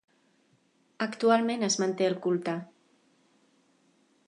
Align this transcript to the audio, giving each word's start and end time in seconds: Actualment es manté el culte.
Actualment 1.05 1.67
es 1.69 1.77
manté 1.83 2.09
el 2.13 2.17
culte. 2.25 2.57